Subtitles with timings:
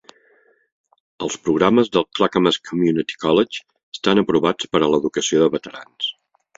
[1.27, 3.63] Els programes del Clackamas Community College
[3.99, 6.15] estan aprovats per a l'educació de veterans.